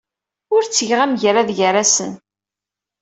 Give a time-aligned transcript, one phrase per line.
[0.55, 2.13] Ur ttgeɣ amgerrad gar-asen.